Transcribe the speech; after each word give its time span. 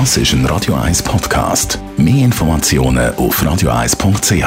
Das 0.00 0.16
ist 0.16 0.32
ein 0.32 0.44
Radio 0.46 0.74
1 0.74 1.04
Podcast. 1.04 1.78
Mehr 1.96 2.24
Informationen 2.24 3.14
auf 3.14 3.40
radio1.ch. 3.40 4.42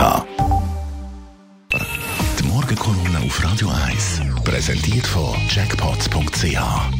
Die 2.37 2.47
Morgenkolumne 2.51 3.19
auf 3.25 3.41
Radio 3.45 3.69
1 3.87 4.43
präsentiert 4.43 5.07
von 5.07 5.39
Jackpots.ch. 5.47 6.59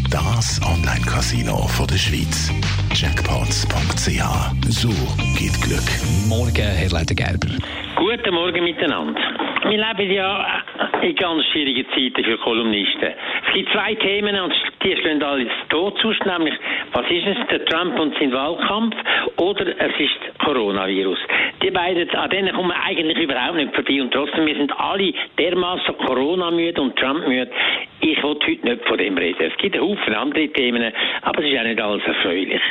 Das 0.10 0.62
Online-Casino 0.64 1.68
der 1.92 1.98
Schweiz. 1.98 2.50
Jackpots.ch. 2.96 4.24
So 4.70 4.96
geht 5.38 5.60
Glück. 5.62 5.90
Morgen, 6.30 6.56
Herr 6.56 6.90
Leiter 6.90 7.16
Gerber. 7.16 7.52
Guten 7.98 8.34
Morgen 8.34 8.64
miteinander. 8.64 9.20
Wir 9.68 9.78
leben 9.78 10.10
ja 10.10 10.64
in 11.02 11.16
ganz 11.18 11.44
schwierigen 11.52 11.86
Zeiten 11.92 12.24
für 12.24 12.38
Kolumnisten. 12.38 13.12
Es 13.46 13.54
gibt 13.54 13.70
zwei 13.74 13.94
Themen 13.96 14.40
und 14.40 14.54
die 14.88 14.96
stehen 15.02 15.22
alle 15.22 15.46
zu 15.46 15.68
Tod 15.70 16.00
zu, 16.00 16.14
nämlich 16.26 16.54
was 16.94 17.06
ist 17.10 17.28
es, 17.28 17.48
der 17.50 17.66
Trump 17.66 18.00
und 18.00 18.18
sein 18.18 18.32
Wahlkampf 18.32 18.96
oder 19.38 19.68
es 19.68 20.00
ist 20.00 20.40
Coronavirus. 20.40 21.20
Die 21.62 21.72
beiden, 21.72 22.10
an 22.12 22.30
denen 22.30 22.56
kommen 22.56 22.70
wir 22.70 22.84
eigentlich 22.84 23.18
überhaupt 23.18 23.56
nicht 23.56 23.76
vorbei 23.76 24.02
und 24.02 24.12
trotzdem, 24.12 24.46
wir 24.46 24.56
sind 24.56 24.72
alle 24.80 25.14
dermaßen 25.38 25.98
Corona-müde 25.98 26.82
und 26.82 26.96
Trump-müde. 26.96 27.52
Ich 28.00 28.22
will 28.22 28.36
heute 28.36 28.50
nicht 28.50 28.86
von 28.86 28.98
dem 28.98 29.18
reden. 29.18 29.52
Es 29.52 29.58
gibt 29.58 29.76
einen 29.76 29.84
Haufen 29.84 30.14
andere 30.14 30.48
Themen, 30.50 30.94
aber 31.22 31.44
es 31.44 31.52
ist 31.52 31.60
auch 31.60 31.64
nicht 31.64 31.82
alles 31.82 32.04
erfreulich. 32.06 32.62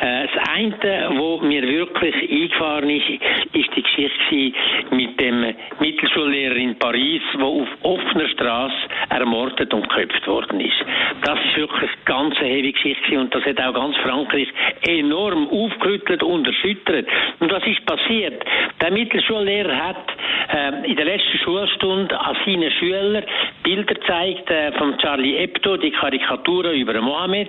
Äh, 0.00 0.26
das 0.28 0.48
eine, 0.48 1.10
was 1.10 1.42
mir 1.42 1.62
wirklich 1.62 2.14
eingefahren 2.14 2.88
ist, 2.88 3.10
ist 3.52 3.76
die 3.76 3.82
Geschichte 3.82 4.58
mit 4.94 5.20
dem 5.20 5.54
Mittelschullehrer 5.80 6.56
in 6.56 6.78
Paris, 6.78 7.22
der 7.34 7.44
auf 7.44 7.68
offener 7.82 8.28
Straße 8.28 8.74
ermordet 9.10 9.74
und 9.74 9.88
geköpft 9.88 10.26
worden 10.26 10.60
ist. 10.60 10.84
Das 11.24 11.38
ist 11.44 11.56
wirklich 11.56 11.90
eine 11.90 12.04
ganz 12.04 12.38
heavy 12.38 12.72
Geschichte 12.72 13.18
und 13.18 13.34
das 13.34 13.44
hat 13.44 13.60
auch 13.60 13.74
ganz 13.74 13.96
Frankreich 13.98 14.48
enorm 14.86 15.48
aufgerüttelt 15.48 16.22
und 16.22 16.46
erschüttert. 16.46 17.06
Und 17.40 17.50
was 17.50 17.66
ist 17.66 17.84
passiert? 17.86 18.42
Der 18.80 18.92
Mittelschullehrer 18.92 19.76
hat 19.76 20.06
äh, 20.52 20.88
in 20.88 20.96
der 20.96 21.06
letzten 21.06 21.38
Schulstunde 21.38 22.18
an 22.18 22.36
seinen 22.44 22.70
Schülern 22.72 23.24
Bilder 23.62 23.94
gezeigt 23.94 24.50
äh, 24.50 24.72
von 24.72 24.96
Charlie 24.98 25.36
Hebdo, 25.36 25.76
die 25.76 25.90
Karikaturen 25.90 26.74
über 26.74 27.00
Mohammed 27.00 27.48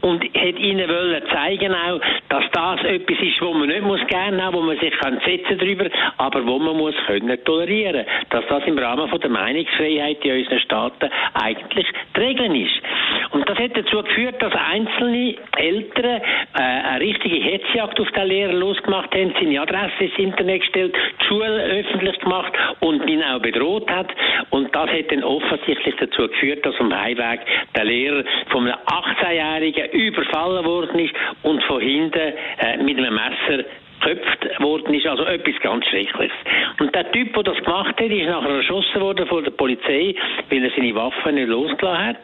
und 0.00 0.24
hat 0.24 0.58
ihnen 0.58 0.88
wollen 0.88 1.22
zeigen 1.32 1.74
auch, 1.74 2.00
dass 2.28 2.44
das 2.52 2.84
etwas 2.84 3.18
ist, 3.20 3.40
wo 3.40 3.52
man 3.52 3.68
nicht 3.68 3.82
muss 3.82 4.04
gerne 4.08 4.42
haben, 4.42 4.56
wo 4.56 4.60
man 4.60 4.78
sich 4.78 4.92
kann 4.98 5.20
setzen 5.24 5.58
drüber, 5.58 5.88
aber 6.18 6.46
wo 6.46 6.58
man 6.58 6.76
muss 6.76 6.94
können 7.06 7.36
tolerieren, 7.44 8.04
dass 8.30 8.44
das 8.48 8.64
im 8.66 8.78
Rahmen 8.78 9.08
von 9.08 9.20
der 9.20 9.30
Meinungsfreiheit 9.30 10.24
in 10.24 10.38
unseren 10.38 10.60
Staaten 10.60 11.10
eigentlich 11.34 11.86
die 12.16 12.20
Regel 12.20 12.56
ist. 12.56 12.82
Und 13.30 13.48
hat 13.64 13.76
dazu 13.76 14.02
geführt, 14.02 14.40
dass 14.40 14.52
einzelne 14.54 15.34
Eltern 15.56 16.20
äh, 16.20 16.60
eine 16.60 17.00
richtige 17.00 17.36
Hetzjagd 17.36 17.98
auf 18.00 18.10
den 18.10 18.28
Lehrer 18.28 18.52
losgemacht 18.52 19.14
haben, 19.14 19.34
seine 19.40 19.60
Adresse 19.60 20.04
ins 20.04 20.18
Internet 20.18 20.60
gestellt, 20.60 20.94
die 21.20 21.24
Schule 21.24 21.46
öffentlich 21.46 22.18
gemacht 22.20 22.52
und 22.80 23.08
ihn 23.08 23.22
auch 23.22 23.40
bedroht 23.40 23.90
hat. 23.90 24.08
Und 24.50 24.74
das 24.74 24.90
hat 24.90 25.10
dann 25.10 25.24
offensichtlich 25.24 25.94
dazu 25.96 26.28
geführt, 26.28 26.64
dass 26.64 26.78
am 26.78 26.94
Heimweg 26.94 27.40
der 27.74 27.84
Lehrer 27.84 28.24
von 28.50 28.66
einem 28.66 28.76
18-Jährigen 28.86 29.90
überfallen 29.90 30.64
worden 30.64 30.98
ist 30.98 31.14
und 31.42 31.62
von 31.64 31.80
hinten 31.80 32.32
äh, 32.58 32.76
mit 32.82 32.98
einem 32.98 33.14
Messer 33.14 33.64
geköpft 34.04 34.60
worden 34.60 34.94
ist, 34.94 35.06
also 35.06 35.24
etwas 35.24 35.54
ganz 35.60 35.86
Schreckliches. 35.86 36.36
Und 36.80 36.94
der 36.94 37.10
Typ, 37.12 37.34
der 37.34 37.42
das 37.42 37.56
gemacht 37.58 37.94
hat, 37.98 38.00
ist 38.00 38.26
nachher 38.26 38.50
erschossen 38.50 39.00
worden 39.00 39.26
von 39.26 39.44
der 39.44 39.50
Polizei, 39.52 40.14
weil 40.50 40.64
er 40.64 40.70
seine 40.76 40.94
Waffen 40.94 41.34
nicht 41.34 41.48
losgelassen 41.48 42.06
hat. 42.06 42.16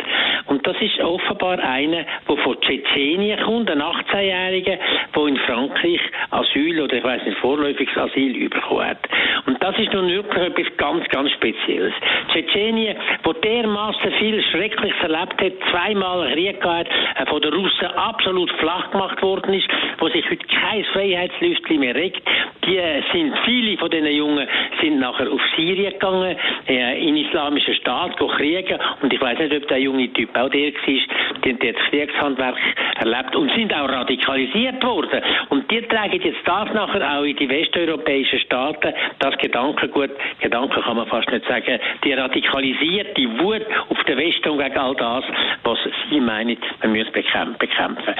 Und 0.60 0.66
das 0.66 0.82
ist 0.82 1.00
offenbar 1.00 1.58
einer, 1.58 2.04
der 2.28 2.36
von 2.36 2.60
Tschetschenien 2.60 3.40
kommt, 3.40 3.70
ein 3.70 3.80
18-Jähriger, 3.80 4.78
der 5.16 5.26
in 5.26 5.38
Frankreich 5.38 6.00
Asyl 6.32 6.82
oder 6.82 6.98
ich 6.98 7.02
weiß 7.02 7.24
nicht, 7.24 7.38
vorläufiges 7.38 7.96
Asyl 7.96 8.46
bekommen 8.50 8.84
hat. 8.84 8.98
Und 9.46 9.62
das 9.62 9.78
ist 9.78 9.90
nun 9.94 10.08
wirklich 10.08 10.44
etwas 10.44 10.76
ganz, 10.76 11.08
ganz 11.08 11.30
Spezielles. 11.30 11.94
Tschetschenien, 12.30 12.94
wo 13.22 13.32
dermaßen 13.32 14.12
viel 14.18 14.42
Schreckliches 14.50 15.00
erlebt 15.00 15.40
hat, 15.40 15.52
zweimal 15.70 16.30
Krieg 16.34 16.60
gehabt, 16.60 16.90
äh, 17.16 17.24
von 17.24 17.40
den 17.40 17.54
Russen 17.54 17.86
absolut 17.96 18.52
flach 18.58 18.90
gemacht 18.90 19.22
worden 19.22 19.54
ist, 19.54 19.68
wo 19.98 20.08
sich 20.08 20.28
heute 20.28 20.46
kein 20.46 20.84
Freiheitslüftchen 20.92 21.80
mehr 21.80 21.94
regt, 21.94 22.20
die 22.64 22.80
sind, 23.12 23.34
viele 23.44 23.76
von 23.78 23.90
diesen 23.90 24.12
Jungen 24.12 24.46
sind 24.80 24.98
nachher 24.98 25.30
auf 25.30 25.40
Syrien 25.56 25.92
gegangen, 25.92 26.36
äh, 26.68 27.08
in 27.08 27.16
islamischen 27.16 27.74
Staat, 27.74 28.16
go 28.18 28.26
kriegen, 28.28 28.78
und 29.02 29.12
ich 29.12 29.20
weiß 29.20 29.38
nicht, 29.38 29.54
ob 29.54 29.68
der 29.68 29.78
junge 29.78 30.12
Typ 30.12 30.36
auch 30.36 30.48
der 30.50 30.72
war, 30.72 31.40
die, 31.44 31.54
die 31.54 31.72
das 31.72 31.82
Kriegshandwerk 31.90 32.56
erlebt 32.98 33.36
und 33.36 33.50
sind 33.52 33.72
auch 33.74 33.88
radikalisiert 33.88 34.82
worden. 34.84 35.22
Und 35.48 35.70
die 35.70 35.82
tragen 35.82 36.20
jetzt 36.20 36.38
das 36.44 36.72
nachher 36.72 37.18
auch 37.18 37.24
in 37.24 37.36
die 37.36 37.48
westeuropäischen 37.48 38.40
Staaten, 38.40 38.92
das 39.18 39.36
Gedankengut, 39.38 40.10
Gedanken 40.40 40.82
kann 40.82 40.96
man 40.96 41.06
fast 41.06 41.30
nicht 41.30 41.46
sagen, 41.46 41.78
die 42.04 42.12
radikalisierte 42.12 43.22
Wut 43.40 43.66
auf 43.88 44.02
den 44.04 44.18
Westen 44.18 44.58
gegen 44.58 44.78
all 44.78 44.94
das, 44.94 45.24
was 45.64 45.78
sie 46.10 46.20
meinen, 46.20 46.56
man 46.82 46.92
müsse 46.92 47.10
bekämpfen. 47.10 48.14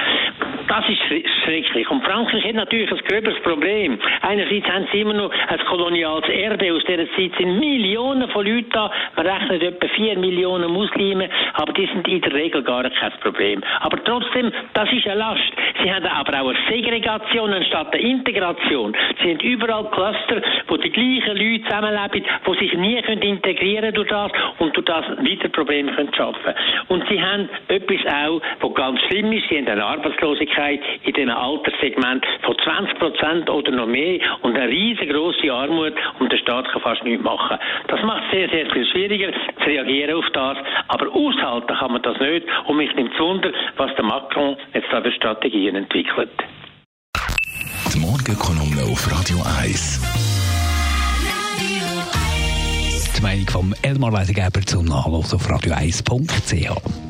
Das 0.71 0.89
ist 0.89 1.03
schrecklich. 1.43 1.91
Und 1.91 2.05
Frankreich 2.05 2.45
hat 2.45 2.55
natürlich 2.55 2.93
ein 2.93 2.99
gröberes 2.99 3.37
Problem. 3.43 3.99
Einerseits 4.23 4.69
haben 4.69 4.87
sie 4.93 5.01
immer 5.01 5.15
noch 5.15 5.33
ein 5.49 5.59
koloniales 5.67 6.29
Erbe. 6.29 6.73
Aus 6.73 6.85
dieser 6.85 7.11
Zeit 7.17 7.33
sind 7.37 7.59
Millionen 7.59 8.29
von 8.31 8.47
Leuten 8.47 8.71
da. 8.71 8.89
Man 9.17 9.27
rechnet 9.27 9.65
etwa 9.65 9.89
vier 9.89 10.17
Millionen 10.17 10.71
Muslime, 10.71 11.29
aber 11.55 11.73
die 11.73 11.87
sind 11.87 12.07
in 12.07 12.21
der 12.21 12.33
Regel 12.35 12.63
gar 12.63 12.89
kein 12.89 13.13
Problem. 13.21 13.65
Aber 13.81 13.99
trotzdem, 14.05 14.53
das 14.75 14.93
ist 14.93 15.09
eine 15.09 15.17
Last. 15.17 15.43
Sie 15.83 15.93
haben 15.93 16.07
aber 16.07 16.41
auch 16.41 16.51
eine 16.51 16.59
Segregation 16.69 17.53
anstatt 17.53 17.93
eine 17.93 18.03
Integration. 18.03 18.95
Sie 19.21 19.31
haben 19.31 19.41
überall 19.41 19.91
Cluster, 19.91 20.41
wo 20.69 20.77
die 20.77 20.91
gleichen 20.91 21.37
Leute 21.37 21.65
zusammenleben, 21.65 22.25
die 22.47 22.59
sich 22.61 22.75
nie 22.75 22.97
integrieren 22.97 23.93
können 23.93 23.95
durch 23.95 24.09
das 24.09 24.31
und 24.59 24.77
durch 24.77 24.87
das 24.87 25.05
weiter 25.19 25.49
Probleme 25.49 25.91
können 25.97 26.15
schaffen 26.15 26.55
Und 26.87 27.03
sie 27.09 27.21
haben 27.21 27.49
etwas 27.67 28.07
auch, 28.07 28.41
was 28.61 28.75
ganz 28.75 29.01
schlimm 29.09 29.33
ist. 29.33 29.49
Sie 29.49 29.59
haben 29.59 29.67
eine 29.67 29.85
Arbeitslosigkeit 30.61 30.81
in 31.05 31.13
diesem 31.13 31.31
Alterssegment 31.31 32.25
von 32.45 32.57
20 32.63 32.99
Prozent 32.99 33.51
oder 33.51 33.71
noch 33.73 33.87
mehr 33.87 34.21
und 34.43 34.57
eine 34.57 34.69
riesengroße 34.69 35.53
Armut 35.53 35.95
und 36.19 36.33
der 36.33 36.39
Staat 36.39 36.71
kann 36.71 36.83
fast 36.83 37.03
nichts 37.05 37.23
machen. 37.23 37.59
Das 37.89 38.03
macht 38.03 38.25
es 38.27 38.31
sehr, 38.31 38.49
sehr 38.51 38.71
viel 38.71 38.87
schwieriger 38.87 39.33
zu 39.33 39.65
reagieren 39.65 40.17
auf 40.17 40.27
das, 40.33 40.59
aber 40.89 41.09
aushalten 41.13 41.75
kann 41.75 41.93
man 41.93 42.03
das 42.03 42.19
nicht 42.21 42.47
und 42.67 42.77
mich 42.77 42.95
nimmt 42.95 43.13
es 43.13 43.21
Wunder, 43.21 43.53
was 43.77 43.95
der 43.97 44.05
Macron 44.05 44.57
jetzt 44.75 44.89
da 44.91 45.03
für 45.03 45.13
Strategien 45.13 45.77
entwickelt. 45.77 46.31
Die 47.93 47.99
Morgenkolumne 47.99 48.83
auf 48.91 49.11
Radio 49.11 49.39
1. 49.61 50.01
Die 53.17 53.23
Meinung 53.23 53.47
von 53.49 53.75
Elmar 53.83 54.13
Leisegeber 54.13 54.61
zum 54.63 54.87
Nachlass 54.87 55.35
auf 55.35 55.47
radio1.ch. 55.47 57.10